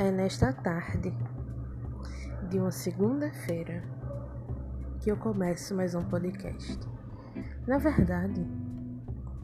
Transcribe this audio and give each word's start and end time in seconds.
É 0.00 0.10
nesta 0.10 0.50
tarde 0.50 1.12
de 2.48 2.58
uma 2.58 2.70
segunda-feira 2.70 3.82
que 4.98 5.10
eu 5.10 5.16
começo 5.18 5.74
mais 5.74 5.94
um 5.94 6.02
podcast. 6.02 6.80
Na 7.66 7.76
verdade, 7.76 8.40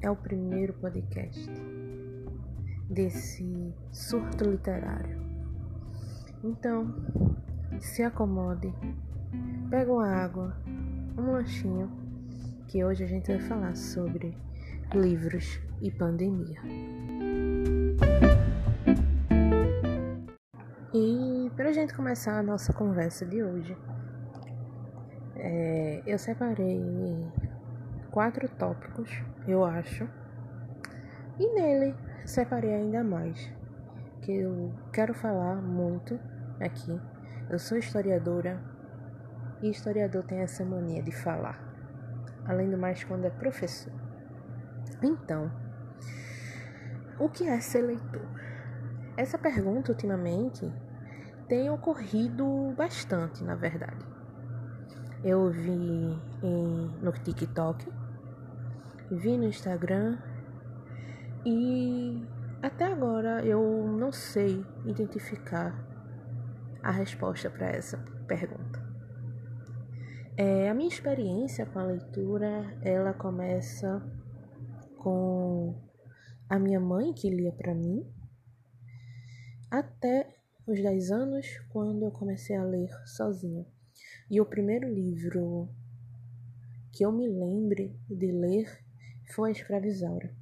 é 0.00 0.10
o 0.10 0.16
primeiro 0.16 0.72
podcast 0.72 1.46
desse 2.88 3.74
surto 3.92 4.48
literário. 4.48 5.20
Então, 6.42 6.86
se 7.78 8.02
acomode, 8.02 8.72
pega 9.68 9.92
uma 9.92 10.08
água, 10.08 10.56
um 11.18 11.32
lanchinho, 11.32 11.92
que 12.66 12.82
hoje 12.82 13.04
a 13.04 13.06
gente 13.06 13.26
vai 13.26 13.40
falar 13.40 13.76
sobre 13.76 14.34
livros 14.94 15.60
e 15.82 15.90
pandemia. 15.90 16.62
E 20.98 21.50
para 21.54 21.68
a 21.68 21.72
gente 21.74 21.92
começar 21.92 22.38
a 22.38 22.42
nossa 22.42 22.72
conversa 22.72 23.26
de 23.26 23.42
hoje, 23.42 23.76
é, 25.34 26.02
eu 26.06 26.18
separei 26.18 26.82
quatro 28.10 28.48
tópicos, 28.48 29.10
eu 29.46 29.62
acho, 29.62 30.08
e 31.38 31.52
nele 31.52 31.94
separei 32.24 32.72
ainda 32.72 33.04
mais, 33.04 33.52
que 34.22 34.32
eu 34.32 34.72
quero 34.90 35.12
falar 35.12 35.56
muito 35.56 36.18
aqui. 36.58 36.98
Eu 37.50 37.58
sou 37.58 37.76
historiadora 37.76 38.58
e 39.60 39.68
historiador 39.68 40.24
tem 40.24 40.38
essa 40.38 40.64
mania 40.64 41.02
de 41.02 41.12
falar, 41.12 41.60
além 42.46 42.70
do 42.70 42.78
mais 42.78 43.04
quando 43.04 43.26
é 43.26 43.30
professor. 43.30 43.92
Então, 45.02 45.52
o 47.20 47.28
que 47.28 47.46
é 47.46 47.60
ser 47.60 47.82
leitor? 47.82 48.26
Essa 49.14 49.36
pergunta 49.36 49.92
ultimamente 49.92 50.72
tem 51.48 51.70
ocorrido 51.70 52.74
bastante, 52.76 53.42
na 53.44 53.54
verdade. 53.54 54.04
Eu 55.24 55.50
vi 55.50 55.70
em, 56.42 56.90
no 57.02 57.12
TikTok, 57.12 57.86
vi 59.10 59.36
no 59.36 59.44
Instagram 59.44 60.18
e 61.44 62.22
até 62.62 62.86
agora 62.86 63.44
eu 63.44 63.86
não 63.86 64.12
sei 64.12 64.64
identificar 64.84 65.74
a 66.82 66.90
resposta 66.90 67.48
para 67.50 67.68
essa 67.68 67.98
pergunta. 68.26 68.84
É, 70.36 70.68
a 70.68 70.74
minha 70.74 70.88
experiência 70.88 71.64
com 71.64 71.78
a 71.78 71.84
leitura, 71.84 72.78
ela 72.82 73.14
começa 73.14 74.02
com 74.98 75.74
a 76.48 76.58
minha 76.58 76.78
mãe 76.78 77.12
que 77.14 77.30
lia 77.30 77.52
para 77.52 77.74
mim, 77.74 78.06
até 79.70 80.35
os 80.66 80.82
10 80.82 81.10
anos, 81.10 81.46
quando 81.68 82.04
eu 82.04 82.10
comecei 82.10 82.56
a 82.56 82.64
ler 82.64 82.90
sozinha. 83.06 83.64
E 84.30 84.40
o 84.40 84.46
primeiro 84.46 84.92
livro 84.92 85.68
que 86.92 87.04
eu 87.04 87.12
me 87.12 87.28
lembre 87.28 87.94
de 88.08 88.32
ler 88.32 88.82
foi 89.32 89.50
A 89.50 89.52
Escravizaura. 89.52 90.34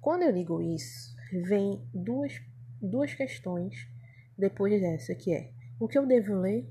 Quando 0.00 0.22
eu 0.22 0.32
digo 0.32 0.62
isso, 0.62 1.16
vem 1.32 1.82
duas, 1.92 2.40
duas 2.80 3.12
questões 3.12 3.88
depois 4.38 4.80
dessa, 4.80 5.14
que 5.14 5.32
é 5.32 5.50
o 5.80 5.88
que 5.88 5.98
eu 5.98 6.06
devo 6.06 6.34
ler 6.34 6.70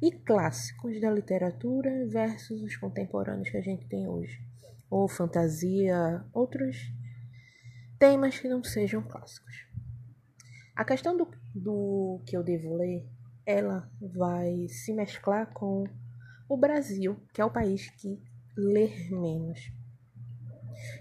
e 0.00 0.12
clássicos 0.12 1.00
da 1.00 1.10
literatura 1.10 2.06
versus 2.06 2.62
os 2.62 2.76
contemporâneos 2.76 3.50
que 3.50 3.56
a 3.56 3.62
gente 3.62 3.88
tem 3.88 4.06
hoje, 4.06 4.40
ou 4.88 5.08
fantasia, 5.08 6.24
outros 6.32 6.92
temas 7.98 8.38
que 8.38 8.48
não 8.48 8.62
sejam 8.62 9.02
clássicos. 9.02 9.67
A 10.78 10.84
questão 10.84 11.16
do, 11.16 11.28
do 11.52 12.22
que 12.24 12.36
eu 12.36 12.44
devo 12.44 12.76
ler, 12.76 13.04
ela 13.44 13.90
vai 14.00 14.68
se 14.68 14.92
mesclar 14.92 15.52
com 15.52 15.82
o 16.48 16.56
Brasil, 16.56 17.16
que 17.34 17.40
é 17.40 17.44
o 17.44 17.50
país 17.50 17.90
que 17.90 18.22
lê 18.56 18.88
menos. 19.10 19.72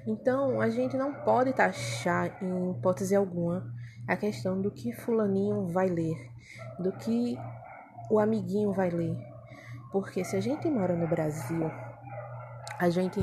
Então, 0.08 0.60
a 0.60 0.68
gente 0.68 0.98
não 0.98 1.14
pode 1.24 1.54
taxar 1.54 2.44
em 2.44 2.72
hipótese 2.72 3.16
alguma 3.16 3.72
a 4.08 4.18
questão 4.18 4.60
do 4.60 4.72
que 4.72 4.92
fulaninho 4.94 5.68
vai 5.68 5.90
ler, 5.90 6.28
do 6.80 6.92
que 6.94 7.38
o 8.10 8.20
amiguinho 8.20 8.74
vai 8.74 8.90
ler. 8.90 9.16
Porque 9.92 10.24
se 10.24 10.36
a 10.36 10.40
gente 10.40 10.68
mora 10.72 10.96
no 10.96 11.08
Brasil, 11.08 11.70
a 12.80 12.90
gente 12.90 13.20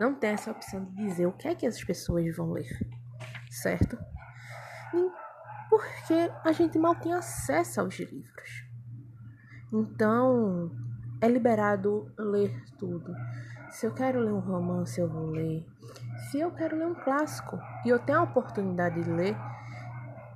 não 0.00 0.12
tem 0.12 0.30
essa 0.30 0.50
opção 0.50 0.86
de 0.86 0.96
dizer 0.96 1.26
o 1.26 1.32
que 1.32 1.46
é 1.46 1.54
que 1.54 1.66
as 1.68 1.84
pessoas 1.84 2.36
vão 2.36 2.50
ler, 2.50 2.66
certo? 3.48 3.96
Porque 5.74 6.30
a 6.44 6.52
gente 6.52 6.78
mal 6.78 6.94
tem 6.94 7.12
acesso 7.12 7.80
aos 7.80 7.98
livros. 7.98 8.64
Então, 9.72 10.70
é 11.20 11.28
liberado 11.28 12.12
ler 12.16 12.64
tudo. 12.78 13.12
Se 13.70 13.86
eu 13.86 13.92
quero 13.92 14.20
ler 14.20 14.32
um 14.32 14.38
romance, 14.38 15.00
eu 15.00 15.08
vou 15.08 15.26
ler. 15.30 15.66
Se 16.30 16.38
eu 16.38 16.52
quero 16.52 16.76
ler 16.76 16.86
um 16.86 16.94
clássico 16.94 17.58
e 17.84 17.88
eu 17.88 17.98
tenho 17.98 18.20
a 18.20 18.22
oportunidade 18.22 19.02
de 19.02 19.10
ler, 19.10 19.36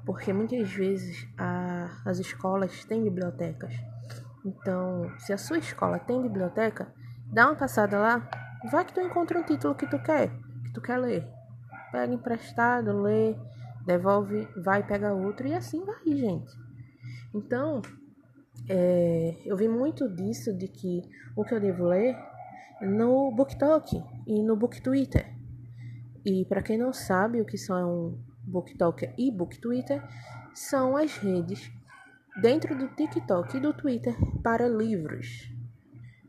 porque 0.04 0.32
muitas 0.32 0.72
vezes 0.72 1.28
a, 1.38 1.88
as 2.04 2.18
escolas 2.18 2.84
têm 2.84 3.04
bibliotecas. 3.04 3.72
Então, 4.44 5.12
se 5.18 5.32
a 5.32 5.38
sua 5.38 5.58
escola 5.58 5.98
tem 6.00 6.20
biblioteca, 6.20 6.92
dá 7.26 7.46
uma 7.46 7.54
passada 7.54 7.98
lá, 7.98 8.28
vai 8.70 8.84
que 8.84 8.92
tu 8.92 9.00
encontra 9.00 9.38
um 9.38 9.44
título 9.44 9.74
que 9.74 9.86
tu 9.86 9.98
quer, 10.00 10.30
que 10.64 10.72
tu 10.72 10.80
quer 10.80 10.98
ler. 10.98 11.28
Pega 11.92 12.12
emprestado, 12.12 13.02
lê 13.02 13.36
devolve, 13.88 14.46
vai, 14.62 14.86
pega 14.86 15.14
outro 15.14 15.48
e 15.48 15.54
assim 15.54 15.82
vai, 15.82 16.04
gente. 16.04 16.52
Então, 17.34 17.80
é, 18.68 19.40
eu 19.46 19.56
vi 19.56 19.66
muito 19.66 20.06
disso 20.14 20.52
de 20.52 20.68
que 20.68 21.02
o 21.34 21.42
que 21.42 21.54
eu 21.54 21.60
devo 21.60 21.84
ler 21.84 22.14
no 22.82 23.32
BookTok 23.32 23.96
e 24.26 24.42
no 24.42 24.56
BookTwitter. 24.56 25.34
E 26.24 26.44
para 26.44 26.62
quem 26.62 26.76
não 26.76 26.92
sabe 26.92 27.40
o 27.40 27.46
que 27.46 27.56
são 27.56 28.18
BookTok 28.44 29.10
e 29.16 29.30
BookTwitter, 29.30 30.02
são 30.54 30.94
as 30.94 31.16
redes 31.16 31.70
dentro 32.42 32.76
do 32.76 32.88
TikTok 32.88 33.56
e 33.56 33.60
do 33.60 33.72
Twitter 33.72 34.14
para 34.42 34.68
livros. 34.68 35.50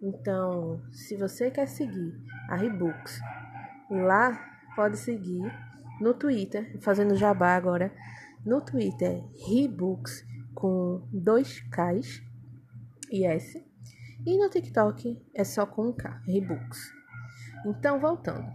Então, 0.02 0.82
se 0.94 1.18
você 1.18 1.52
quer 1.52 1.68
seguir 1.68 2.18
a 2.50 2.56
Rebooks, 2.56 3.20
lá 3.90 4.40
pode 4.78 4.98
seguir 4.98 5.52
no 6.00 6.14
Twitter, 6.14 6.80
fazendo 6.82 7.16
jabá 7.16 7.56
agora, 7.56 7.94
no 8.46 8.62
Twitter, 8.62 9.24
Rebooks 9.48 10.26
com 10.54 11.08
dois 11.12 11.60
Ks 11.62 12.22
e 13.12 13.26
S. 13.26 13.66
E 14.26 14.38
no 14.38 14.50
TikTok 14.50 15.22
é 15.34 15.44
só 15.44 15.66
com 15.66 15.90
um 15.90 15.94
K, 15.94 16.22
Rebooks. 16.26 16.92
Então, 17.66 18.00
voltando. 18.00 18.48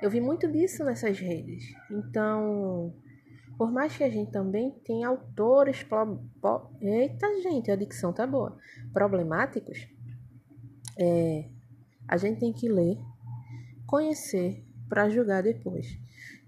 Eu 0.00 0.10
vi 0.10 0.20
muito 0.20 0.50
disso 0.50 0.84
nessas 0.84 1.18
redes. 1.18 1.74
Então, 1.90 2.94
por 3.56 3.72
mais 3.72 3.96
que 3.96 4.04
a 4.04 4.10
gente 4.10 4.30
também 4.30 4.70
tenha 4.84 5.08
autores. 5.08 5.82
Pro, 5.82 6.20
eita, 6.80 7.26
gente, 7.42 7.70
a 7.70 7.76
dicção 7.76 8.12
tá 8.12 8.26
boa. 8.26 8.56
Problemáticos, 8.92 9.88
é, 10.96 11.48
a 12.06 12.16
gente 12.16 12.38
tem 12.38 12.52
que 12.52 12.68
ler, 12.68 12.96
conhecer 13.86 14.64
para 14.88 15.08
julgar 15.08 15.42
depois. 15.42 15.98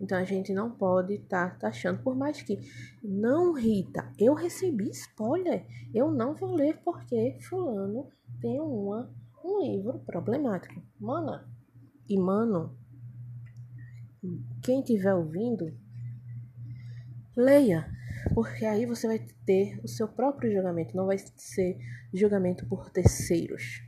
Então 0.01 0.17
a 0.17 0.25
gente 0.25 0.55
não 0.55 0.71
pode 0.71 1.15
estar 1.15 1.51
tá 1.51 1.57
taxando, 1.57 2.03
por 2.03 2.17
mais 2.17 2.41
que 2.41 2.59
não, 3.03 3.53
Rita, 3.53 4.11
eu 4.19 4.33
recebi 4.35 4.89
spoiler, 4.91 5.67
eu 5.95 6.11
não 6.11 6.35
vou 6.35 6.55
ler 6.55 6.81
porque 6.83 7.37
fulano 7.43 8.11
tem 8.41 8.59
uma, 8.59 9.15
um 9.45 9.61
livro 9.63 9.99
problemático. 10.01 10.83
Mana, 10.99 11.47
e 12.09 12.19
mano, 12.19 12.79
quem 14.63 14.81
estiver 14.81 15.15
ouvindo, 15.15 15.77
leia, 17.37 17.87
porque 18.35 18.65
aí 18.65 18.87
você 18.87 19.07
vai 19.07 19.19
ter 19.45 19.79
o 19.85 19.89
seu 19.89 20.09
próprio 20.09 20.51
julgamento, 20.51 20.97
não 20.97 21.07
vai 21.07 21.19
ser 21.19 21.79
julgamento 22.13 22.67
por 22.67 22.91
terceiros. 22.91 23.83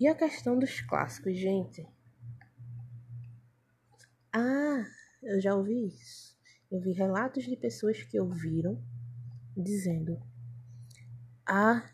E 0.00 0.08
a 0.08 0.14
questão 0.14 0.58
dos 0.58 0.80
clássicos, 0.80 1.38
gente. 1.38 1.86
Ah, 4.36 4.84
eu 5.22 5.40
já 5.40 5.54
ouvi 5.54 5.86
isso. 5.86 6.36
Eu 6.68 6.80
vi 6.80 6.90
relatos 6.90 7.44
de 7.44 7.56
pessoas 7.56 8.02
que 8.02 8.18
ouviram 8.18 8.82
dizendo: 9.56 10.20
Ah, 11.46 11.88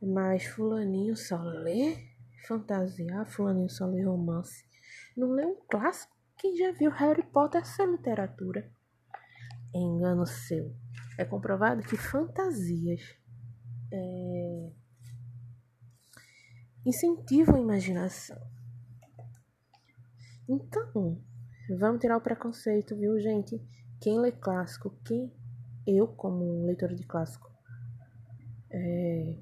mas 0.00 0.46
Fulaninho 0.46 1.14
só 1.14 1.36
lê 1.42 2.08
fantasia, 2.46 3.22
Fulaninho 3.26 3.68
só 3.68 3.84
lê 3.84 4.02
romance. 4.02 4.64
Não 5.14 5.32
lê 5.32 5.44
um 5.44 5.56
clássico? 5.70 6.16
Quem 6.38 6.56
já 6.56 6.72
viu 6.72 6.90
Harry 6.90 7.22
Potter 7.22 7.60
essa 7.60 7.84
literatura? 7.84 8.72
Engano 9.74 10.24
seu. 10.24 10.74
É 11.18 11.24
comprovado 11.26 11.82
que 11.82 11.98
fantasias 11.98 13.02
é, 13.92 14.70
incentivam 16.86 17.56
a 17.56 17.60
imaginação. 17.60 18.40
Então, 20.50 21.16
vamos 21.78 22.00
tirar 22.00 22.16
o 22.16 22.20
preconceito, 22.20 22.96
viu, 22.96 23.20
gente? 23.20 23.62
quem 24.00 24.18
lê 24.18 24.32
clássico, 24.32 24.90
quem 25.04 25.30
eu 25.86 26.08
como 26.08 26.64
leitora 26.64 26.94
de 26.94 27.04
clássico, 27.04 27.50
é, 28.70 29.36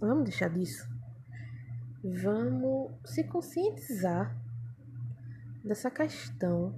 vamos 0.00 0.24
deixar 0.24 0.48
disso. 0.48 0.90
Vamos 2.02 2.90
se 3.04 3.22
conscientizar 3.24 4.36
dessa 5.64 5.88
questão 5.88 6.76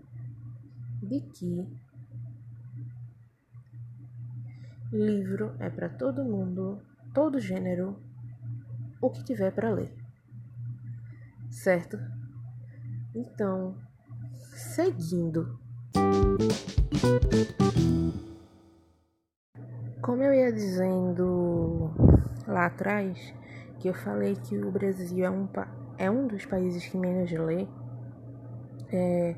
de 1.02 1.20
que 1.20 1.66
livro 4.92 5.56
é 5.58 5.70
para 5.70 5.88
todo 5.88 6.24
mundo, 6.24 6.82
todo 7.14 7.40
gênero, 7.40 7.98
o 9.00 9.10
que 9.10 9.24
tiver 9.24 9.50
para 9.50 9.70
ler. 9.70 9.96
Certo? 11.50 11.98
Então, 13.14 13.76
seguindo. 14.74 15.56
Como 20.02 20.22
eu 20.22 20.34
ia 20.34 20.52
dizendo 20.52 21.92
lá 22.46 22.66
atrás, 22.66 23.32
que 23.78 23.88
eu 23.88 23.94
falei 23.94 24.34
que 24.34 24.58
o 24.58 24.70
Brasil 24.72 25.24
é 25.24 25.30
um, 25.30 25.48
é 25.96 26.10
um 26.10 26.26
dos 26.26 26.44
países 26.44 26.84
que 26.86 26.98
menos 26.98 27.30
lê, 27.30 27.68
é, 28.92 29.36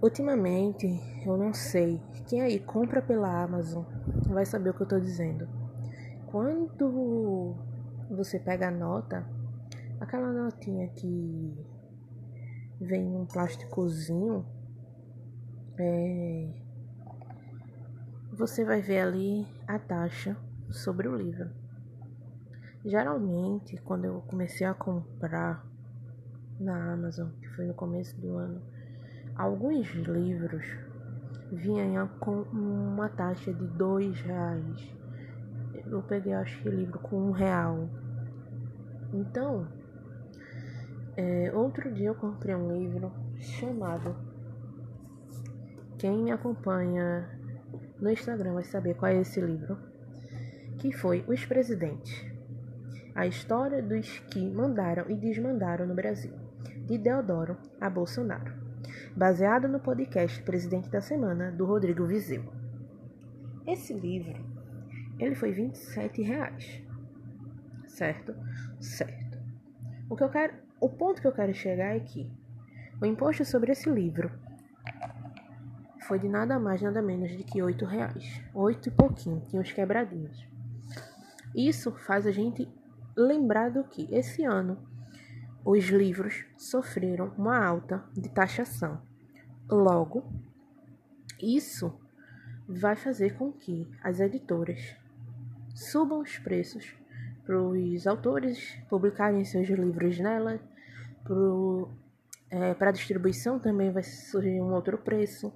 ultimamente, 0.00 0.86
eu 1.26 1.36
não 1.36 1.52
sei, 1.52 2.00
quem 2.28 2.42
aí 2.42 2.60
compra 2.60 3.02
pela 3.02 3.42
Amazon 3.42 3.84
vai 4.28 4.46
saber 4.46 4.70
o 4.70 4.74
que 4.74 4.82
eu 4.82 4.88
tô 4.88 5.00
dizendo. 5.00 5.48
Quando 6.26 7.56
você 8.08 8.38
pega 8.38 8.68
a 8.68 8.70
nota, 8.70 9.26
aquela 10.00 10.32
notinha 10.32 10.88
que 10.88 11.75
vem 12.80 13.04
num 13.04 13.26
plásticozinho, 13.26 14.44
é, 15.78 16.48
você 18.32 18.64
vai 18.64 18.80
ver 18.80 19.00
ali 19.00 19.46
a 19.66 19.78
taxa 19.78 20.36
sobre 20.70 21.08
o 21.08 21.16
livro. 21.16 21.50
Geralmente, 22.84 23.76
quando 23.78 24.04
eu 24.04 24.20
comecei 24.22 24.66
a 24.66 24.74
comprar 24.74 25.66
na 26.60 26.92
Amazon, 26.92 27.30
que 27.40 27.48
foi 27.48 27.66
no 27.66 27.74
começo 27.74 28.18
do 28.20 28.36
ano, 28.36 28.62
alguns 29.34 29.88
livros 29.92 30.64
vinham 31.50 32.08
com 32.20 32.42
uma 32.52 33.08
taxa 33.08 33.52
de 33.52 33.66
dois 33.66 34.20
reais. 34.20 34.94
Eu 35.86 36.02
peguei, 36.02 36.32
acho 36.32 36.62
que 36.62 36.68
livro 36.68 36.98
com 36.98 37.16
um 37.16 37.32
real. 37.32 37.88
Então, 39.12 39.66
é, 41.16 41.50
outro 41.54 41.90
dia 41.92 42.08
eu 42.08 42.14
comprei 42.14 42.54
um 42.54 42.76
livro 42.76 43.10
chamado 43.38 44.14
Quem 45.98 46.24
me 46.24 46.30
acompanha 46.30 47.26
no 47.98 48.10
Instagram 48.10 48.52
vai 48.52 48.64
saber 48.64 48.94
qual 48.94 49.10
é 49.10 49.20
esse 49.20 49.40
livro, 49.40 49.78
que 50.78 50.92
foi 50.92 51.24
Os 51.26 51.44
Presidentes. 51.46 52.24
A 53.14 53.26
história 53.26 53.82
dos 53.82 54.18
que 54.30 54.46
mandaram 54.50 55.10
e 55.10 55.16
desmandaram 55.16 55.86
no 55.86 55.94
Brasil, 55.94 56.34
de 56.84 56.98
Deodoro 56.98 57.56
a 57.80 57.88
Bolsonaro, 57.88 58.52
baseado 59.16 59.66
no 59.66 59.80
podcast 59.80 60.42
Presidente 60.42 60.90
da 60.90 61.00
Semana 61.00 61.50
do 61.50 61.64
Rodrigo 61.64 62.06
Vizeu. 62.06 62.44
Esse 63.66 63.94
livro, 63.94 64.38
ele 65.18 65.34
foi 65.34 65.50
27 65.52 66.20
reais. 66.20 66.82
Certo? 67.86 68.34
Certo. 68.78 69.38
O 70.10 70.14
que 70.14 70.22
eu 70.22 70.28
quero, 70.28 70.65
o 70.86 70.88
ponto 70.88 71.20
que 71.20 71.26
eu 71.26 71.32
quero 71.32 71.52
chegar 71.52 71.96
é 71.96 72.00
que 72.00 72.30
o 73.00 73.04
imposto 73.04 73.44
sobre 73.44 73.72
esse 73.72 73.90
livro 73.90 74.30
foi 76.06 76.20
de 76.20 76.28
nada 76.28 76.60
mais, 76.60 76.80
nada 76.80 77.02
menos 77.02 77.36
de 77.36 77.42
que 77.42 77.60
oito 77.60 77.84
reais. 77.84 78.40
Oito 78.54 78.88
e 78.88 78.92
pouquinho, 78.92 79.42
tinha 79.48 79.60
uns 79.60 79.72
quebradinhos. 79.72 80.46
Isso 81.52 81.90
faz 81.90 82.24
a 82.24 82.30
gente 82.30 82.68
lembrar 83.16 83.70
do 83.70 83.82
que 83.82 84.06
esse 84.14 84.44
ano 84.44 84.78
os 85.64 85.86
livros 85.86 86.44
sofreram 86.56 87.32
uma 87.36 87.58
alta 87.58 88.04
de 88.12 88.28
taxação. 88.28 89.02
Logo, 89.68 90.22
isso 91.42 91.92
vai 92.68 92.94
fazer 92.94 93.36
com 93.36 93.50
que 93.50 93.90
as 94.00 94.20
editoras 94.20 94.94
subam 95.74 96.20
os 96.20 96.38
preços 96.38 96.94
para 97.44 97.60
os 97.60 98.06
autores 98.06 98.78
publicarem 98.88 99.44
seus 99.44 99.68
livros 99.68 100.18
nela, 100.20 100.60
para 102.78 102.90
é, 102.90 102.92
distribuição 102.92 103.58
também 103.58 103.90
vai 103.90 104.02
surgir 104.02 104.60
um 104.60 104.72
outro 104.72 104.98
preço 104.98 105.52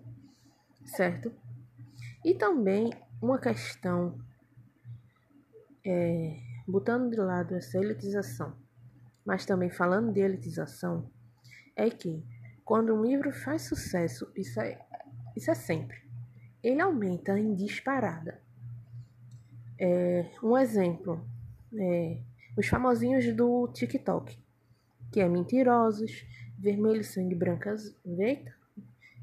certo? 0.90 1.32
E 2.24 2.34
também 2.34 2.92
uma 3.20 3.38
questão, 3.38 4.18
é, 5.84 6.36
botando 6.66 7.10
de 7.10 7.16
lado 7.16 7.54
essa 7.54 7.78
elitização, 7.78 8.54
mas 9.24 9.46
também 9.46 9.70
falando 9.70 10.12
de 10.12 10.20
elitização, 10.20 11.10
é 11.76 11.88
que 11.90 12.24
quando 12.64 12.94
um 12.94 13.04
livro 13.04 13.32
faz 13.32 13.62
sucesso, 13.62 14.30
isso 14.36 14.60
é, 14.60 14.78
isso 15.36 15.50
é 15.50 15.54
sempre, 15.54 15.98
ele 16.62 16.80
aumenta 16.80 17.38
em 17.38 17.54
disparada. 17.54 18.40
É, 19.78 20.30
um 20.42 20.56
exemplo, 20.58 21.26
é, 21.74 22.18
os 22.56 22.66
famosinhos 22.66 23.34
do 23.34 23.68
TikTok, 23.68 24.38
que 25.10 25.20
é 25.20 25.28
mentirosos, 25.28 26.24
vermelho, 26.58 27.02
sangue, 27.02 27.34
brancas, 27.34 27.94
eita, 28.04 28.54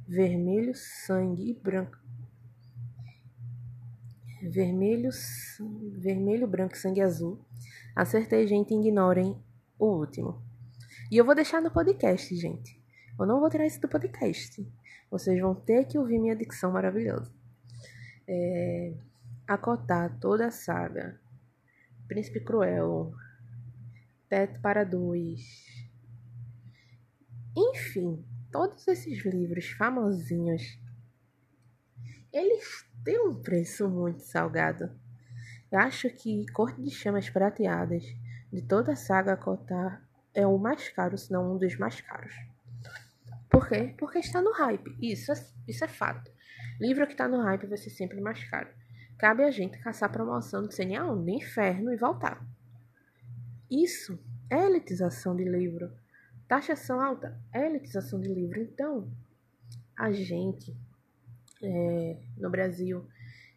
vermelho, 0.07 0.73
sangue 0.75 1.51
e 1.51 1.53
branco. 1.53 1.97
Vermelho, 4.41 5.09
vermelho, 5.97 6.47
branco, 6.47 6.77
sangue 6.77 7.01
azul. 7.01 7.39
Acertei, 7.95 8.47
gente, 8.47 8.73
ignorem 8.73 9.35
o 9.79 9.85
último. 9.85 10.41
E 11.11 11.17
eu 11.17 11.25
vou 11.25 11.35
deixar 11.35 11.61
no 11.61 11.71
podcast, 11.71 12.35
gente. 12.35 12.79
Eu 13.19 13.25
não 13.25 13.39
vou 13.39 13.49
tirar 13.49 13.65
isso 13.65 13.81
do 13.81 13.87
podcast. 13.87 14.65
Vocês 15.09 15.39
vão 15.41 15.55
ter 15.55 15.85
que 15.85 15.97
ouvir 15.97 16.19
minha 16.19 16.35
dicção 16.35 16.71
maravilhosa. 16.71 17.31
É, 18.27 18.93
acotar 19.47 20.19
toda 20.19 20.47
a 20.47 20.51
saga. 20.51 21.19
Príncipe 22.07 22.39
Cruel. 22.41 23.13
Teto 24.29 24.59
para 24.59 24.83
dois. 24.83 25.76
Enfim, 27.59 28.23
todos 28.51 28.87
esses 28.87 29.25
livros 29.25 29.71
famosinhos, 29.71 30.61
eles 32.31 32.87
têm 33.03 33.19
um 33.27 33.33
preço 33.33 33.89
muito 33.89 34.19
salgado. 34.19 34.91
Eu 35.71 35.79
acho 35.79 36.07
que 36.11 36.45
Corte 36.53 36.79
de 36.83 36.91
Chamas 36.91 37.31
Prateadas, 37.31 38.03
de 38.53 38.61
toda 38.61 38.91
a 38.91 38.95
saga 38.95 39.35
Cotar, 39.35 40.07
é 40.35 40.45
o 40.45 40.59
mais 40.59 40.87
caro, 40.89 41.17
se 41.17 41.31
não 41.31 41.55
um 41.55 41.57
dos 41.57 41.75
mais 41.77 41.99
caros. 41.99 42.31
Por 43.49 43.67
quê? 43.67 43.95
Porque 43.97 44.19
está 44.19 44.39
no 44.39 44.51
hype. 44.51 44.95
Isso 45.01 45.31
é, 45.31 45.45
isso 45.67 45.83
é 45.83 45.87
fato. 45.87 46.31
Livro 46.79 47.07
que 47.07 47.13
está 47.13 47.27
no 47.27 47.41
hype 47.41 47.65
vai 47.65 47.77
ser 47.79 47.89
sempre 47.89 48.21
mais 48.21 48.43
caro. 48.51 48.69
Cabe 49.17 49.43
a 49.43 49.49
gente 49.49 49.79
caçar 49.79 50.11
promoção 50.11 50.61
do 50.61 50.69
CNA 50.69 51.03
do 51.07 51.29
inferno 51.31 51.91
e 51.91 51.97
voltar. 51.97 52.39
Isso 53.67 54.19
é 54.47 54.63
elitização 54.63 55.35
de 55.35 55.43
livro. 55.43 55.91
Taxação 56.47 57.01
alta 57.01 57.37
é 57.53 57.65
elitização 57.65 58.21
de 58.21 58.33
livro. 58.33 58.61
Então, 58.61 59.11
a 59.97 60.11
gente 60.11 60.75
é, 61.61 62.17
no 62.37 62.49
Brasil 62.49 63.05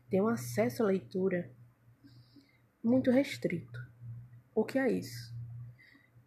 tem 0.09 0.21
um 0.21 0.29
acesso 0.29 0.83
à 0.83 0.87
leitura 0.87 1.51
muito 2.83 3.11
restrito. 3.11 3.79
O 4.55 4.65
que 4.65 4.79
é 4.79 4.91
isso? 4.91 5.33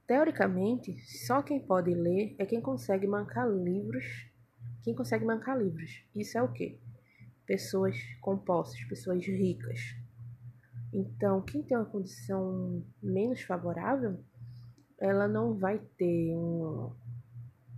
Teoricamente, 0.07 0.97
só 1.25 1.41
quem 1.41 1.59
pode 1.59 1.93
ler 1.93 2.35
é 2.37 2.45
quem 2.45 2.61
consegue 2.61 3.07
mancar 3.07 3.49
livros. 3.49 4.29
Quem 4.83 4.93
consegue 4.93 5.25
mancar 5.25 5.57
livros. 5.57 6.03
Isso 6.15 6.37
é 6.37 6.41
o 6.41 6.51
quê? 6.51 6.79
Pessoas 7.45 7.97
compostas, 8.21 8.81
pessoas 8.85 9.25
ricas. 9.25 9.95
Então, 10.93 11.41
quem 11.41 11.63
tem 11.63 11.75
uma 11.75 11.85
condição 11.85 12.85
menos 13.01 13.41
favorável 13.41 14.23
ela 15.03 15.27
não 15.27 15.53
vai 15.53 15.79
ter 15.97 16.33
um. 16.33 16.91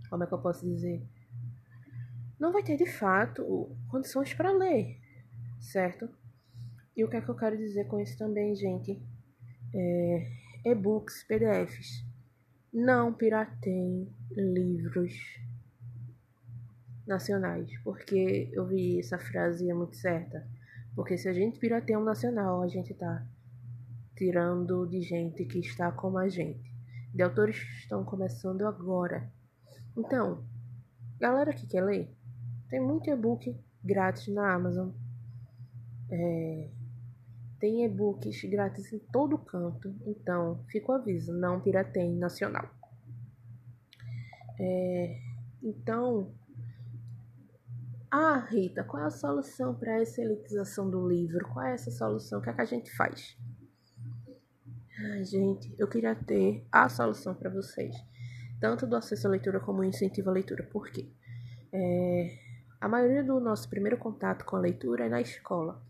Como 0.08 0.22
é 0.22 0.26
que 0.26 0.32
eu 0.32 0.38
posso 0.38 0.64
dizer? 0.64 1.02
Não 2.38 2.52
vai 2.52 2.62
ter 2.62 2.76
de 2.76 2.86
fato 2.86 3.76
condições 3.88 4.32
para 4.32 4.52
ler, 4.52 4.96
certo? 5.58 6.08
E 6.96 7.02
o 7.02 7.08
que 7.08 7.16
é 7.16 7.20
que 7.20 7.28
eu 7.28 7.34
quero 7.34 7.56
dizer 7.56 7.88
com 7.88 7.98
isso 7.98 8.16
também, 8.16 8.54
gente? 8.54 9.02
É, 9.74 10.26
e-books, 10.66 11.24
PDFs. 11.24 12.04
Não 12.72 13.12
pirateiem 13.12 14.08
livros 14.30 15.12
nacionais, 17.06 17.70
porque 17.82 18.50
eu 18.52 18.66
vi 18.66 19.00
essa 19.00 19.18
frase 19.18 19.68
é 19.68 19.74
muito 19.74 19.96
certa. 19.96 20.46
Porque 20.94 21.18
se 21.18 21.28
a 21.28 21.32
gente 21.32 21.58
pirateia 21.58 21.98
um 21.98 22.04
nacional, 22.04 22.62
a 22.62 22.68
gente 22.68 22.94
tá 22.94 23.26
tirando 24.14 24.86
de 24.86 25.00
gente 25.02 25.44
que 25.44 25.58
está 25.58 25.90
como 25.90 26.18
a 26.18 26.28
gente 26.28 26.75
de 27.16 27.22
autores 27.22 27.58
que 27.58 27.78
estão 27.78 28.04
começando 28.04 28.66
agora. 28.66 29.32
Então, 29.96 30.44
galera 31.18 31.54
que 31.54 31.66
quer 31.66 31.82
ler, 31.82 32.14
tem 32.68 32.78
muito 32.78 33.08
e-book 33.08 33.58
grátis 33.82 34.28
na 34.28 34.52
Amazon. 34.52 34.90
É, 36.10 36.70
tem 37.58 37.86
e-books 37.86 38.42
grátis 38.44 38.92
em 38.92 38.98
todo 38.98 39.38
canto. 39.38 39.96
Então, 40.04 40.62
fica 40.68 40.92
o 40.92 40.94
aviso, 40.94 41.32
não 41.32 41.58
pirateiem 41.58 42.18
nacional. 42.18 42.68
É, 44.60 45.18
então, 45.62 46.34
ah, 48.10 48.46
Rita, 48.50 48.84
qual 48.84 49.02
é 49.02 49.06
a 49.06 49.10
solução 49.10 49.74
para 49.74 50.02
essa 50.02 50.20
elitização 50.20 50.90
do 50.90 51.08
livro? 51.08 51.48
Qual 51.48 51.64
é 51.64 51.72
essa 51.72 51.90
solução? 51.90 52.40
O 52.40 52.42
que, 52.42 52.50
é 52.50 52.52
que 52.52 52.60
a 52.60 52.66
gente 52.66 52.94
faz? 52.94 53.38
Ai, 54.98 55.22
gente, 55.26 55.74
eu 55.78 55.86
queria 55.86 56.14
ter 56.14 56.66
a 56.72 56.88
solução 56.88 57.34
para 57.34 57.50
vocês, 57.50 57.94
tanto 58.58 58.86
do 58.86 58.96
acesso 58.96 59.26
à 59.26 59.30
leitura 59.30 59.60
como 59.60 59.84
incentivo 59.84 60.30
à 60.30 60.32
leitura. 60.32 60.62
Por 60.72 60.88
quê? 60.90 61.06
É, 61.70 62.38
a 62.80 62.88
maioria 62.88 63.22
do 63.22 63.38
nosso 63.38 63.68
primeiro 63.68 63.98
contato 63.98 64.46
com 64.46 64.56
a 64.56 64.58
leitura 64.58 65.04
é 65.04 65.08
na 65.10 65.20
escola. 65.20 65.82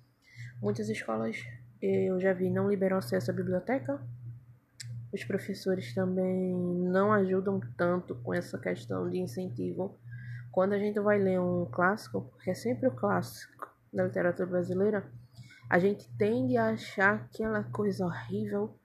Muitas 0.60 0.88
escolas 0.88 1.36
eu 1.80 2.20
já 2.20 2.32
vi 2.32 2.50
não 2.50 2.68
liberam 2.68 2.98
acesso 2.98 3.30
à 3.30 3.34
biblioteca. 3.34 4.02
Os 5.12 5.22
professores 5.22 5.94
também 5.94 6.52
não 6.90 7.12
ajudam 7.12 7.60
tanto 7.76 8.16
com 8.16 8.34
essa 8.34 8.58
questão 8.58 9.08
de 9.08 9.18
incentivo. 9.18 9.96
Quando 10.50 10.72
a 10.72 10.78
gente 10.80 10.98
vai 10.98 11.20
ler 11.20 11.38
um 11.38 11.64
clássico, 11.66 12.22
porque 12.22 12.50
é 12.50 12.54
sempre 12.54 12.88
o 12.88 12.92
clássico 12.96 13.72
da 13.92 14.02
literatura 14.02 14.48
brasileira, 14.48 15.08
a 15.70 15.78
gente 15.78 16.08
tende 16.18 16.56
a 16.56 16.70
achar 16.70 17.14
aquela 17.14 17.62
coisa 17.62 18.04
horrível 18.04 18.76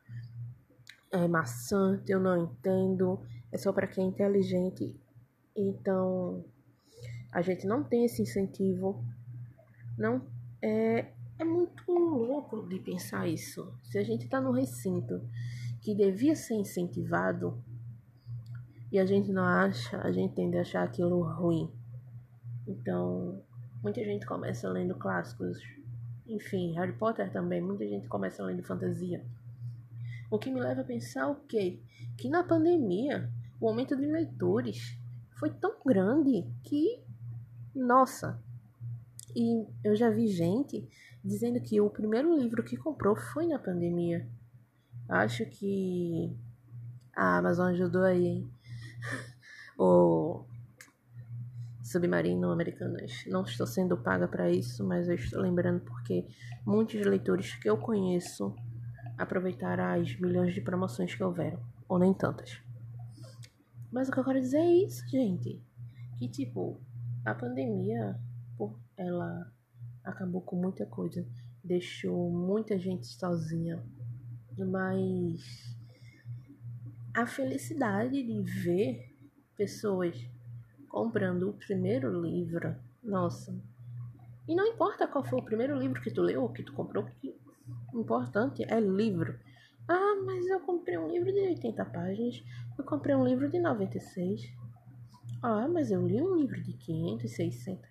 é 1.11 1.27
maçante, 1.27 2.11
eu 2.11 2.19
não 2.19 2.43
entendo, 2.43 3.19
é 3.51 3.57
só 3.57 3.71
para 3.73 3.87
quem 3.87 4.05
é 4.05 4.07
inteligente. 4.07 4.95
Então, 5.55 6.45
a 7.31 7.41
gente 7.41 7.67
não 7.67 7.83
tem 7.83 8.05
esse 8.05 8.21
incentivo. 8.21 9.03
Não 9.97 10.25
é 10.61 11.11
é 11.41 11.43
muito 11.43 11.91
louco 11.91 12.67
de 12.67 12.79
pensar 12.79 13.27
isso. 13.27 13.73
Se 13.81 13.97
a 13.97 14.03
gente 14.03 14.25
está 14.25 14.39
no 14.39 14.51
recinto 14.51 15.27
que 15.81 15.95
devia 15.95 16.35
ser 16.35 16.53
incentivado 16.53 17.59
e 18.91 18.99
a 18.99 19.05
gente 19.07 19.31
não 19.31 19.43
acha, 19.43 19.99
a 20.01 20.11
gente 20.11 20.35
tende 20.35 20.55
a 20.59 20.61
achar 20.61 20.83
aquilo 20.83 21.23
ruim. 21.23 21.67
Então, 22.67 23.41
muita 23.81 24.03
gente 24.03 24.23
começa 24.23 24.69
lendo 24.69 24.93
clássicos. 24.93 25.57
Enfim, 26.27 26.75
Harry 26.75 26.93
Potter 26.93 27.31
também, 27.31 27.59
muita 27.59 27.87
gente 27.87 28.07
começa 28.07 28.43
lendo 28.43 28.61
fantasia. 28.61 29.25
O 30.31 30.39
que 30.39 30.49
me 30.49 30.61
leva 30.61 30.79
a 30.79 30.85
pensar 30.85 31.27
o 31.27 31.35
quê? 31.45 31.81
Que 32.17 32.29
na 32.29 32.41
pandemia, 32.41 33.29
o 33.59 33.67
aumento 33.67 33.97
de 33.97 34.05
leitores 34.05 34.97
foi 35.37 35.49
tão 35.49 35.75
grande 35.85 36.49
que, 36.63 37.03
nossa, 37.75 38.41
e 39.35 39.67
eu 39.83 39.93
já 39.93 40.09
vi 40.09 40.27
gente 40.27 40.87
dizendo 41.21 41.59
que 41.59 41.81
o 41.81 41.89
primeiro 41.89 42.33
livro 42.39 42.63
que 42.63 42.77
comprou 42.77 43.13
foi 43.15 43.45
na 43.45 43.59
pandemia. 43.59 44.25
Acho 45.09 45.45
que 45.45 46.33
a 47.13 47.37
Amazon 47.37 47.73
ajudou 47.73 48.03
aí, 48.03 48.25
hein? 48.25 48.51
o 49.77 50.45
Submarino 51.83 52.51
Americanas. 52.51 53.25
Não 53.27 53.43
estou 53.43 53.67
sendo 53.67 53.97
paga 53.97 54.29
para 54.29 54.49
isso, 54.49 54.81
mas 54.87 55.09
eu 55.09 55.15
estou 55.15 55.41
lembrando 55.41 55.81
porque 55.81 56.25
muitos 56.65 57.05
leitores 57.05 57.53
que 57.55 57.69
eu 57.69 57.77
conheço 57.77 58.55
aproveitar 59.21 59.79
as 59.79 60.15
milhões 60.19 60.53
de 60.53 60.61
promoções 60.61 61.13
que 61.13 61.23
houveram, 61.23 61.59
ou 61.87 61.99
nem 61.99 62.11
tantas. 62.11 62.59
Mas 63.91 64.09
o 64.09 64.11
que 64.11 64.19
eu 64.19 64.23
quero 64.23 64.41
dizer 64.41 64.57
é 64.57 64.85
isso, 64.85 65.07
gente. 65.07 65.61
Que 66.17 66.27
tipo, 66.27 66.81
a 67.23 67.35
pandemia, 67.35 68.19
ela 68.97 69.51
acabou 70.03 70.41
com 70.41 70.55
muita 70.55 70.87
coisa, 70.87 71.23
deixou 71.63 72.31
muita 72.31 72.79
gente 72.79 73.05
sozinha, 73.05 73.83
mas 74.57 75.75
a 77.13 77.27
felicidade 77.27 78.23
de 78.23 78.41
ver 78.41 79.15
pessoas 79.55 80.15
comprando 80.89 81.49
o 81.49 81.53
primeiro 81.53 82.21
livro, 82.21 82.75
nossa. 83.03 83.55
E 84.47 84.55
não 84.55 84.65
importa 84.65 85.07
qual 85.07 85.23
foi 85.23 85.39
o 85.39 85.45
primeiro 85.45 85.77
livro 85.77 86.01
que 86.01 86.09
tu 86.09 86.23
leu 86.23 86.49
que 86.49 86.63
tu 86.63 86.73
comprou, 86.73 87.05
que 87.05 87.39
importante 87.93 88.63
é 88.67 88.79
livro. 88.79 89.37
Ah, 89.87 90.15
mas 90.25 90.45
eu 90.47 90.59
comprei 90.61 90.97
um 90.97 91.09
livro 91.09 91.31
de 91.31 91.39
80 91.39 91.85
páginas. 91.85 92.43
Eu 92.77 92.83
comprei 92.85 93.15
um 93.15 93.25
livro 93.25 93.49
de 93.49 93.59
96. 93.59 94.41
Ah, 95.41 95.67
mas 95.67 95.91
eu 95.91 96.05
li 96.05 96.21
um 96.21 96.35
livro 96.35 96.61
de 96.61 96.73
500 96.73 97.25
e 97.25 97.27
600. 97.27 97.89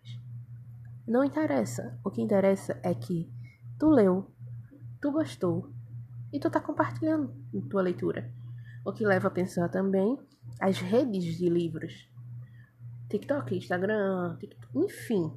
Não 1.06 1.24
interessa. 1.24 1.98
O 2.04 2.10
que 2.10 2.22
interessa 2.22 2.78
é 2.82 2.94
que 2.94 3.28
tu 3.78 3.88
leu, 3.90 4.30
tu 5.00 5.10
gostou 5.10 5.70
e 6.32 6.38
tu 6.38 6.48
tá 6.48 6.60
compartilhando 6.60 7.34
tua 7.68 7.82
leitura. 7.82 8.30
O 8.84 8.92
que 8.92 9.04
leva 9.04 9.28
a 9.28 9.30
pensar 9.30 9.68
também 9.68 10.18
as 10.60 10.78
redes 10.78 11.36
de 11.36 11.48
livros. 11.48 12.08
TikTok, 13.08 13.56
Instagram, 13.56 14.36
TikTok, 14.38 14.78
enfim, 14.78 15.32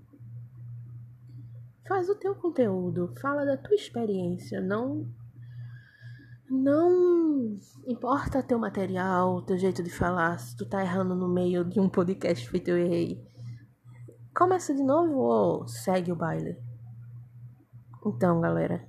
Faz 1.87 2.07
o 2.07 2.15
teu 2.15 2.33
conteúdo, 2.35 3.13
fala 3.21 3.45
da 3.45 3.57
tua 3.57 3.75
experiência, 3.75 4.61
não 4.61 5.05
não 6.49 7.57
importa 7.87 8.43
teu 8.43 8.59
material, 8.59 9.41
teu 9.41 9.57
jeito 9.57 9.81
de 9.81 9.89
falar, 9.89 10.37
se 10.37 10.55
tu 10.55 10.65
tá 10.65 10.81
errando 10.81 11.15
no 11.15 11.27
meio 11.27 11.65
de 11.65 11.79
um 11.79 11.89
podcast 11.89 12.47
feito 12.47 12.69
eu 12.69 12.77
errei. 12.77 13.25
Começa 14.35 14.73
de 14.73 14.83
novo 14.83 15.15
ou 15.15 15.67
segue 15.67 16.11
o 16.11 16.15
baile. 16.15 16.57
Então, 18.05 18.39
galera. 18.39 18.87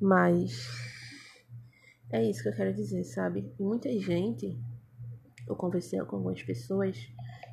Mas 0.00 0.68
é 2.10 2.24
isso 2.24 2.42
que 2.42 2.48
eu 2.48 2.56
quero 2.56 2.74
dizer, 2.74 3.04
sabe? 3.04 3.54
Muita 3.60 3.88
gente, 3.98 4.58
eu 5.46 5.54
conversei 5.54 6.00
com 6.00 6.16
algumas 6.16 6.42
pessoas, 6.42 6.96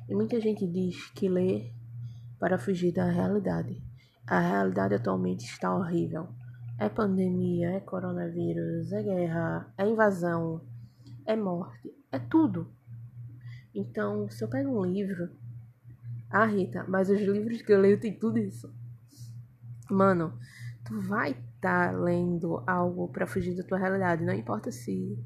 e 0.08 0.14
muita 0.14 0.40
gente 0.40 0.66
diz 0.66 1.10
que 1.10 1.28
lê 1.28 1.72
para 2.38 2.58
fugir 2.58 2.92
da 2.92 3.04
realidade. 3.04 3.89
A 4.30 4.38
realidade 4.38 4.94
atualmente 4.94 5.44
está 5.44 5.74
horrível. 5.74 6.28
É 6.78 6.88
pandemia, 6.88 7.72
é 7.72 7.80
coronavírus, 7.80 8.92
é 8.92 9.02
guerra, 9.02 9.74
é 9.76 9.84
invasão, 9.84 10.64
é 11.26 11.34
morte, 11.34 11.92
é 12.12 12.18
tudo. 12.20 12.72
Então, 13.74 14.30
se 14.30 14.44
eu 14.44 14.48
pego 14.48 14.70
um 14.70 14.84
livro. 14.84 15.30
Ah, 16.30 16.46
Rita, 16.46 16.84
mas 16.86 17.10
os 17.10 17.20
livros 17.20 17.60
que 17.60 17.72
eu 17.72 17.80
leio 17.80 17.98
tem 17.98 18.16
tudo 18.16 18.38
isso. 18.38 18.72
Mano, 19.90 20.38
tu 20.84 21.00
vai 21.00 21.32
estar 21.32 21.90
tá 21.92 21.98
lendo 21.98 22.62
algo 22.68 23.08
para 23.08 23.26
fugir 23.26 23.56
da 23.56 23.64
tua 23.64 23.78
realidade. 23.78 24.24
Não 24.24 24.32
importa 24.32 24.70
se 24.70 25.18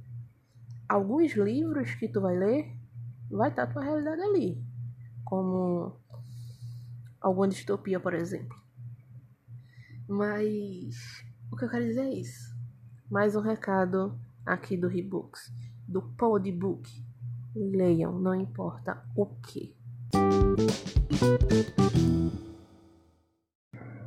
alguns 0.88 1.34
livros 1.34 1.94
que 1.96 2.08
tu 2.08 2.23
vai 2.23 2.38
ler, 2.38 2.75
vai 3.30 3.50
estar 3.50 3.66
tá 3.66 3.70
a 3.70 3.75
tua 3.75 3.84
realidade 3.84 4.23
ali. 4.23 4.64
Como 5.26 5.94
alguma 7.20 7.49
distopia, 7.49 8.00
por 8.00 8.14
exemplo. 8.14 8.63
Mas 10.06 11.25
o 11.50 11.56
que 11.56 11.64
eu 11.64 11.70
quero 11.70 11.84
dizer 11.84 12.02
é 12.02 12.14
isso. 12.14 12.54
Mais 13.11 13.34
um 13.34 13.40
recado 13.40 14.20
aqui 14.44 14.76
do 14.76 14.87
Rebooks, 14.87 15.50
do 15.88 16.02
Podbook. 16.02 16.87
Leiam, 17.56 18.18
não 18.18 18.34
importa 18.34 19.02
o 19.16 19.25
que. 19.26 19.75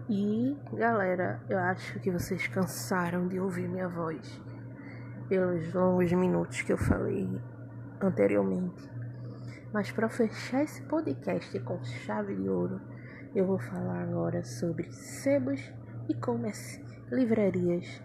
E 0.08 0.56
galera, 0.74 1.42
eu 1.50 1.58
acho 1.58 2.00
que 2.00 2.12
vocês 2.12 2.46
cansaram 2.46 3.28
de 3.28 3.40
ouvir 3.40 3.68
minha 3.68 3.90
voz 3.90 4.40
pelos 5.28 5.74
longos 5.74 6.14
minutos 6.14 6.62
que 6.62 6.74
eu 6.74 6.78
falei 6.78 7.28
anteriormente. 8.00 8.88
Mas 9.74 9.92
para 9.92 10.10
fechar 10.10 10.64
esse 10.64 10.84
podcast 10.84 11.60
com 11.62 11.84
chave 11.84 12.36
de 12.36 12.48
ouro, 12.48 12.80
eu 13.34 13.48
vou 13.48 13.58
falar 13.58 14.04
agora 14.04 14.44
sobre 14.44 14.92
sebos 14.92 15.60
e-commerce, 16.10 16.84
livrarias 17.12 18.02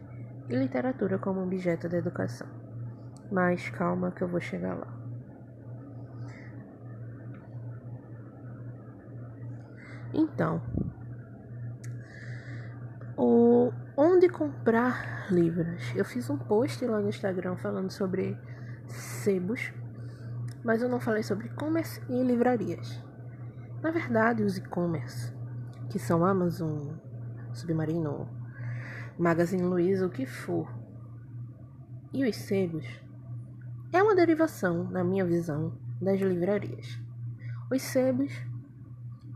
e 0.49 0.55
literatura 0.55 1.19
como 1.19 1.43
objeto 1.43 1.89
da 1.89 1.99
educação. 1.99 2.47
Mas 3.31 3.71
calma 3.71 4.11
que 4.11 4.23
eu 4.23 4.29
vou 4.29 4.41
chegar 4.41 4.75
lá. 4.75 5.03
Então, 10.15 10.61
o 13.17 13.73
onde 13.97 14.29
comprar 14.29 15.31
livros? 15.31 15.95
Eu 15.97 16.05
fiz 16.05 16.29
um 16.29 16.37
post 16.37 16.85
lá 16.85 17.01
no 17.01 17.09
Instagram 17.09 17.57
falando 17.57 17.91
sobre 17.91 18.39
sebos, 18.89 19.73
mas 20.63 20.83
eu 20.83 20.89
não 20.89 21.01
falei 21.01 21.23
sobre 21.23 21.47
e-commerce 21.47 22.01
e 22.09 22.23
livrarias. 22.23 23.03
Na 23.83 23.91
verdade, 23.91 24.43
os 24.43 24.59
e-commerce, 24.59 25.33
que 25.89 25.99
são 25.99 26.25
Amazon, 26.25 26.95
Submarino, 27.53 28.29
Magazine 29.19 29.63
Luiza, 29.63 30.07
o 30.07 30.11
que 30.11 30.27
for. 30.27 30.69
E 32.13 32.25
os 32.25 32.37
sebos 32.37 32.87
é 33.93 34.03
uma 34.03 34.15
derivação, 34.15 34.85
na 34.85 35.03
minha 35.03 35.25
visão, 35.25 35.79
das 36.01 36.21
livrarias. 36.21 36.99
Os 37.71 37.83
sebos 37.83 38.33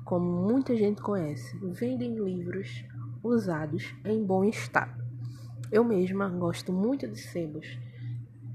como 0.06 0.24
muita 0.24 0.76
gente 0.76 1.02
conhece, 1.02 1.58
vendem 1.58 2.16
livros 2.16 2.84
usados 3.24 3.92
em 4.04 4.24
bom 4.24 4.44
estado. 4.44 5.04
Eu 5.70 5.82
mesma 5.82 6.28
gosto 6.28 6.72
muito 6.72 7.08
de 7.08 7.18
sebos. 7.18 7.66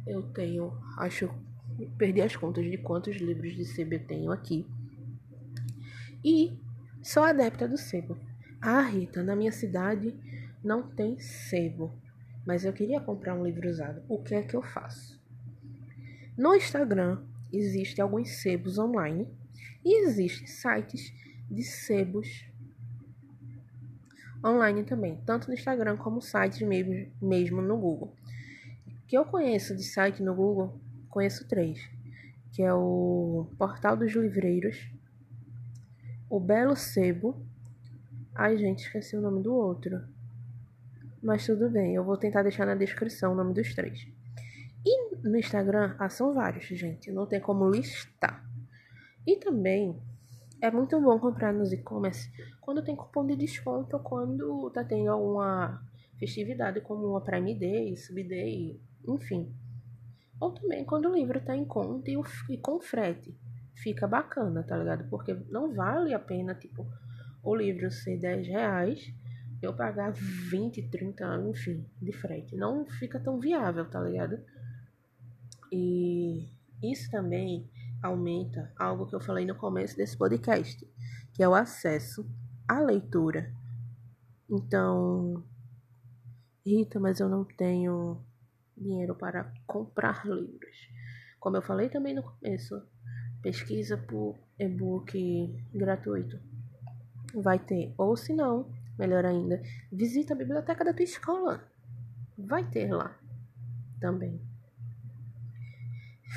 Eu 0.08 0.24
tenho, 0.32 0.72
acho, 0.98 1.30
perdi 1.98 2.22
as 2.22 2.38
contas 2.38 2.64
de 2.64 2.78
quantos 2.78 3.18
livros 3.18 3.54
de 3.54 3.66
sebo 3.66 3.96
eu 3.96 4.08
tenho 4.08 4.32
aqui. 4.32 4.66
E 6.24 6.58
sou 7.04 7.22
adepta 7.22 7.68
do 7.68 7.78
sebo. 7.78 8.18
Ah, 8.62 8.82
Rita, 8.82 9.24
na 9.24 9.36
minha 9.36 9.52
cidade 9.52 10.16
não 10.64 10.84
tem 10.84 11.20
sebo, 11.20 11.92
mas 12.46 12.64
eu 12.64 12.72
queria 12.72 13.02
comprar 13.02 13.34
um 13.34 13.44
livro 13.44 13.68
usado. 13.68 14.04
O 14.08 14.22
que 14.22 14.36
é 14.36 14.44
que 14.44 14.56
eu 14.56 14.62
faço? 14.62 15.20
No 16.38 16.56
Instagram 16.56 17.24
existem 17.52 18.04
alguns 18.04 18.30
sebos 18.42 18.78
online 18.78 19.28
e 19.84 20.06
existem 20.06 20.46
sites 20.46 21.12
de 21.50 21.64
sebos 21.64 22.46
online 24.46 24.84
também, 24.84 25.18
tanto 25.26 25.48
no 25.48 25.54
Instagram 25.54 25.98
como 25.98 26.22
sites 26.22 26.62
mesmo, 26.62 27.12
mesmo 27.22 27.62
no 27.62 27.78
Google. 27.78 28.16
Que 29.08 29.18
eu 29.18 29.26
conheço 29.26 29.76
de 29.76 29.84
site 29.84 30.22
no 30.22 30.36
Google, 30.36 30.80
conheço 31.10 31.48
três, 31.48 31.80
que 32.54 32.62
é 32.62 32.74
o 32.74 33.48
Portal 33.58 33.98
dos 33.98 34.14
Livreiros, 34.14 34.88
o 36.30 36.40
Belo 36.40 36.76
Sebo. 36.76 37.44
Ai, 38.34 38.58
gente, 38.58 38.86
esqueci 38.86 39.16
o 39.16 39.22
nome 39.22 39.44
do 39.44 39.54
outro. 39.54 40.02
Mas 41.22 41.46
tudo 41.46 41.70
bem, 41.70 41.96
eu 41.96 42.04
vou 42.04 42.18
tentar 42.18 42.44
deixar 42.44 42.66
na 42.66 42.76
descrição 42.76 43.34
o 43.34 43.36
nome 43.36 43.54
dos 43.54 43.76
três. 43.76 44.08
E 44.86 45.16
no 45.18 45.38
Instagram, 45.38 45.96
ah, 46.00 46.10
são 46.10 46.34
vários, 46.34 46.66
gente, 46.66 47.12
não 47.12 47.28
tem 47.28 47.40
como 47.40 47.70
listar. 47.70 48.44
E 49.28 49.36
também 49.38 50.02
é 50.62 50.72
muito 50.72 51.00
bom 51.00 51.20
comprar 51.20 51.54
nos 51.54 51.72
e-commerce 51.72 52.32
quando 52.60 52.84
tem 52.84 52.96
cupom 52.96 53.26
de 53.26 53.36
desconto 53.36 53.98
ou 53.98 54.02
quando 54.02 54.70
tá 54.72 54.84
tendo 54.84 55.10
alguma 55.12 55.84
festividade 56.18 56.82
como 56.82 57.08
uma 57.08 57.22
Prime 57.22 57.54
Day, 57.54 57.96
Sub 57.98 58.24
Day, 58.24 58.80
enfim. 59.08 59.54
Ou 60.40 60.52
também 60.52 60.86
quando 60.86 61.10
o 61.10 61.14
livro 61.14 61.40
tá 61.42 61.56
em 61.56 61.66
conta 61.66 62.10
e, 62.10 62.18
e 62.50 62.58
com 62.58 62.80
frete. 62.80 63.36
Fica 63.76 64.08
bacana, 64.08 64.64
tá 64.64 64.78
ligado? 64.78 65.08
Porque 65.10 65.34
não 65.50 65.74
vale 65.74 66.14
a 66.14 66.20
pena, 66.20 66.54
tipo, 66.56 66.88
o 67.44 67.56
livro 67.56 67.92
ser 67.92 68.18
10 68.18 68.48
reais, 68.48 69.14
eu 69.62 69.76
pagar 69.76 70.12
20, 70.12 70.90
30, 70.90 71.50
enfim, 71.50 71.86
de 72.02 72.12
frete. 72.12 72.56
Não 72.56 72.86
fica 72.86 73.20
tão 73.20 73.40
viável, 73.40 73.86
tá 73.90 74.00
ligado? 74.02 74.40
E 75.72 76.48
isso 76.84 77.10
também 77.12 77.70
aumenta 78.02 78.72
algo 78.78 79.06
que 79.06 79.16
eu 79.16 79.22
falei 79.22 79.46
no 79.46 79.56
começo 79.56 79.96
desse 79.96 80.18
podcast, 80.18 80.88
que 81.34 81.44
é 81.44 81.48
o 81.48 81.54
acesso 81.54 82.28
à 82.68 82.80
leitura. 82.80 83.54
Então, 84.50 85.44
Rita, 86.66 87.00
mas 87.00 87.20
eu 87.20 87.30
não 87.30 87.46
tenho 87.46 88.22
dinheiro 88.76 89.16
para 89.16 89.54
comprar 89.68 90.26
livros. 90.26 90.90
Como 91.40 91.58
eu 91.58 91.62
falei 91.62 91.90
também 91.90 92.14
no 92.14 92.24
começo, 92.24 92.82
pesquisa 93.42 93.98
por 93.98 94.38
e-book 94.60 95.56
gratuito. 95.74 96.51
Vai 97.34 97.60
ter, 97.60 97.94
ou 97.98 98.16
se 98.18 98.34
não, 98.34 98.68
melhor 98.98 99.26
ainda, 99.26 99.62
visita 99.92 100.34
a 100.34 100.38
biblioteca 100.38 100.84
da 100.84 100.94
tua 100.94 101.04
escola. 101.04 101.64
Vai 102.38 102.64
ter 102.70 102.94
lá 102.94 103.18
também. 104.00 104.42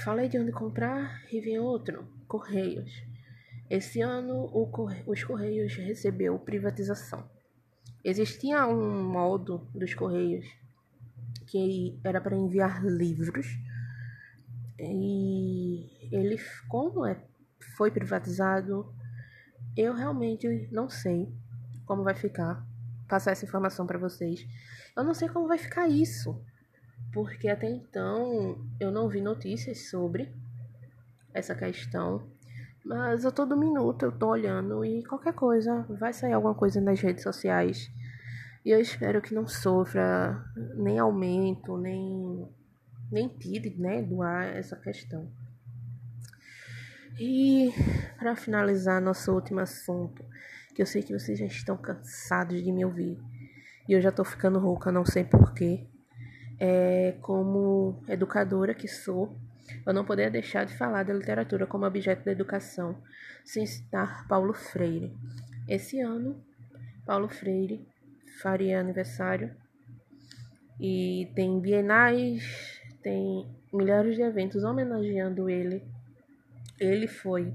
Falei 0.03 0.29
de 0.29 0.39
onde 0.39 0.53
comprar 0.53 1.23
e 1.33 1.41
vem 1.41 1.59
outro, 1.59 2.07
Correios. 2.29 3.03
Esse 3.71 4.01
ano 4.01 4.49
Corre... 4.71 5.03
os 5.07 5.23
Correios 5.25 5.75
recebeu 5.77 6.39
privatização. 6.39 7.29
Existia 8.05 8.67
um 8.67 9.03
modo 9.03 9.67
dos 9.75 9.95
Correios 9.95 10.45
que 11.47 11.99
era 12.05 12.21
para 12.21 12.37
enviar 12.37 12.85
livros 12.85 13.47
e 14.79 15.89
ele 16.11 16.37
como 16.69 17.07
é 17.07 17.17
foi 17.77 17.91
privatizado 17.91 18.93
eu 19.77 19.95
realmente 19.95 20.69
não 20.71 20.89
sei 20.89 21.29
como 21.87 22.03
vai 22.03 22.15
ficar 22.15 22.65
passar 23.09 23.33
essa 23.33 23.45
informação 23.45 23.87
para 23.87 23.99
vocês 23.99 24.47
eu 24.97 25.05
não 25.05 25.15
sei 25.15 25.29
como 25.29 25.47
vai 25.47 25.59
ficar 25.59 25.89
isso 25.89 26.41
porque 27.13 27.49
até 27.49 27.71
então 27.71 28.59
eu 28.81 28.91
não 28.91 29.09
vi 29.09 29.21
notícias 29.21 29.89
sobre 29.89 30.35
essa 31.33 31.55
questão. 31.55 32.23
Mas 32.85 33.25
a 33.25 33.31
todo 33.31 33.57
minuto 33.57 34.05
eu 34.05 34.13
tô 34.13 34.29
olhando 34.29 34.85
e 34.85 35.05
qualquer 35.05 35.33
coisa 35.33 35.87
vai 35.89 36.13
sair 36.13 36.33
alguma 36.33 36.55
coisa 36.55 36.81
nas 36.81 37.01
redes 37.01 37.23
sociais. 37.23 37.91
E 38.65 38.71
eu 38.71 38.81
espero 38.81 39.23
que 39.23 39.35
não 39.35 39.47
sofra 39.47 40.45
nem 40.77 40.99
aumento, 40.99 41.79
nem, 41.79 42.49
nem 43.11 43.29
tire 43.29 43.75
né, 43.79 44.03
do 44.03 44.21
ar 44.21 44.57
essa 44.57 44.77
questão. 44.77 45.31
E 47.19 47.73
para 48.19 48.35
finalizar 48.37 49.01
nosso 49.01 49.33
último 49.33 49.61
assunto, 49.61 50.25
que 50.75 50.83
eu 50.83 50.87
sei 50.87 51.03
que 51.03 51.13
vocês 51.13 51.39
já 51.39 51.47
estão 51.47 51.77
cansados 51.77 52.63
de 52.63 52.73
me 52.73 52.85
ouvir. 52.85 53.19
E 53.89 53.93
eu 53.93 54.01
já 54.01 54.11
tô 54.11 54.25
ficando 54.25 54.59
rouca, 54.59 54.91
não 54.91 55.05
sei 55.05 55.25
porquê 55.25 55.87
é, 56.59 57.17
como 57.21 58.03
educadora 58.09 58.75
que 58.75 58.89
sou, 58.89 59.37
eu 59.87 59.95
não 59.95 60.05
poderia 60.05 60.31
deixar 60.31 60.65
de 60.65 60.77
falar 60.77 61.05
da 61.05 61.15
literatura 61.15 61.67
como 61.67 61.87
objeto 61.87 62.25
da 62.25 62.33
educação 62.33 62.97
sem 63.45 63.67
citar 63.67 64.27
Paulo 64.29 64.53
Freire. 64.53 65.13
Esse 65.69 66.01
ano, 66.01 66.43
Paulo 67.07 67.29
Freire 67.29 67.87
faria 68.43 68.81
aniversário 68.81 69.55
e 70.81 71.31
tem 71.35 71.61
bienais, 71.61 72.81
tem 73.03 73.47
milhares 73.73 74.17
de 74.17 74.23
eventos 74.23 74.65
homenageando 74.65 75.49
ele. 75.49 75.83
Ele 76.79 77.07
foi 77.07 77.53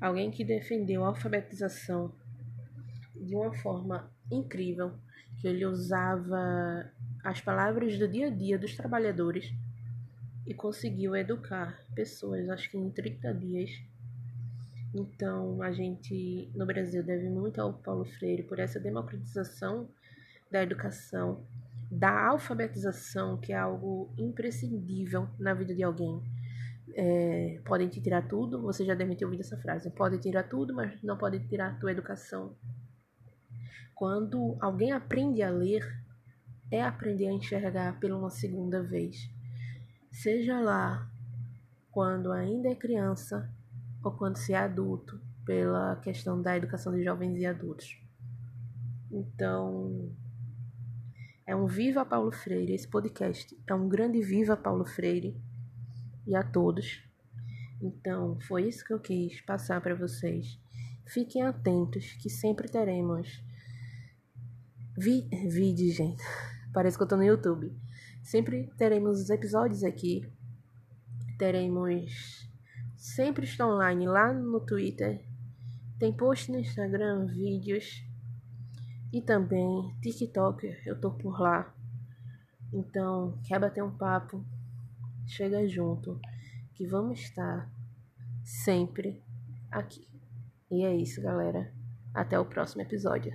alguém 0.00 0.30
que 0.30 0.44
defendeu 0.44 1.04
a 1.04 1.08
alfabetização 1.08 2.12
de 3.14 3.34
uma 3.34 3.52
forma 3.54 4.10
incrível, 4.30 4.92
que 5.40 5.48
ele 5.48 5.64
usava 5.64 6.90
as 7.24 7.40
palavras 7.40 7.98
do 7.98 8.08
dia 8.08 8.26
a 8.26 8.30
dia 8.30 8.58
dos 8.58 8.76
trabalhadores 8.76 9.52
e 10.46 10.52
conseguiu 10.52 11.14
educar 11.14 11.80
pessoas, 11.94 12.48
acho 12.48 12.70
que 12.70 12.76
em 12.76 12.90
30 12.90 13.32
dias. 13.34 13.70
Então, 14.94 15.62
a 15.62 15.72
gente 15.72 16.50
no 16.54 16.66
Brasil 16.66 17.02
deve 17.02 17.28
muito 17.28 17.60
ao 17.60 17.72
Paulo 17.72 18.04
Freire 18.04 18.42
por 18.42 18.58
essa 18.58 18.78
democratização 18.78 19.88
da 20.50 20.62
educação, 20.62 21.46
da 21.90 22.26
alfabetização, 22.26 23.38
que 23.38 23.52
é 23.52 23.56
algo 23.56 24.12
imprescindível 24.18 25.28
na 25.38 25.54
vida 25.54 25.74
de 25.74 25.82
alguém. 25.82 26.20
É, 26.94 27.60
podem 27.64 27.88
te 27.88 28.00
tirar 28.00 28.28
tudo, 28.28 28.60
você 28.60 28.84
já 28.84 28.94
deve 28.94 29.16
ter 29.16 29.24
ouvido 29.24 29.40
essa 29.40 29.56
frase. 29.56 29.90
Podem 29.90 30.18
tirar 30.18 30.44
tudo, 30.44 30.74
mas 30.74 31.02
não 31.02 31.16
podem 31.16 31.40
tirar 31.46 31.70
a 31.70 31.74
tua 31.74 31.92
educação. 31.92 32.56
Quando 33.94 34.56
alguém 34.60 34.92
aprende 34.92 35.42
a 35.42 35.50
ler, 35.50 35.82
é 36.70 36.82
aprender 36.82 37.28
a 37.28 37.32
enxergar 37.32 37.98
pela 38.00 38.16
uma 38.16 38.30
segunda 38.30 38.82
vez. 38.82 39.30
Seja 40.10 40.60
lá 40.60 41.10
quando 41.90 42.32
ainda 42.32 42.68
é 42.68 42.74
criança 42.74 43.50
ou 44.02 44.12
quando 44.12 44.36
se 44.36 44.52
é 44.52 44.56
adulto, 44.56 45.20
pela 45.44 45.96
questão 45.96 46.40
da 46.40 46.56
educação 46.56 46.94
de 46.94 47.04
jovens 47.04 47.38
e 47.38 47.46
adultos. 47.46 48.00
Então, 49.10 50.10
é 51.46 51.54
um 51.54 51.66
Viva 51.66 52.04
Paulo 52.04 52.32
Freire. 52.32 52.72
Esse 52.72 52.88
podcast 52.88 53.56
é 53.66 53.74
um 53.74 53.88
grande 53.88 54.22
Viva 54.22 54.56
Paulo 54.56 54.84
Freire 54.84 55.40
e 56.26 56.34
a 56.34 56.42
todos. 56.42 57.02
Então, 57.80 58.38
foi 58.42 58.68
isso 58.68 58.84
que 58.84 58.92
eu 58.92 59.00
quis 59.00 59.40
passar 59.40 59.80
para 59.80 59.94
vocês. 59.94 60.58
Fiquem 61.06 61.42
atentos 61.42 62.12
que 62.12 62.30
sempre 62.30 62.68
teremos 62.68 63.42
vi 64.96 65.28
vídeos, 65.48 65.94
gente. 65.94 66.22
Parece 66.72 66.96
que 66.96 67.02
eu 67.02 67.08
tô 67.08 67.16
no 67.16 67.24
YouTube. 67.24 67.72
Sempre 68.22 68.70
teremos 68.76 69.20
os 69.20 69.30
episódios 69.30 69.82
aqui. 69.82 70.30
Teremos. 71.38 72.48
Sempre 72.96 73.44
estou 73.44 73.74
online 73.74 74.06
lá 74.06 74.32
no 74.32 74.60
Twitter. 74.60 75.24
Tem 75.98 76.12
post 76.12 76.50
no 76.50 76.58
Instagram, 76.58 77.26
vídeos. 77.26 78.04
E 79.12 79.20
também 79.20 79.94
TikTok, 80.00 80.74
eu 80.86 80.98
tô 80.98 81.10
por 81.10 81.40
lá. 81.40 81.74
Então, 82.72 83.38
quer 83.44 83.58
bater 83.58 83.82
um 83.82 83.90
papo? 83.90 84.42
Chega 85.34 85.66
junto, 85.66 86.20
que 86.74 86.86
vamos 86.86 87.20
estar 87.20 87.72
sempre 88.44 89.22
aqui. 89.70 90.06
E 90.70 90.84
é 90.84 90.94
isso, 90.94 91.22
galera. 91.22 91.72
Até 92.12 92.38
o 92.38 92.44
próximo 92.44 92.82
episódio. 92.82 93.34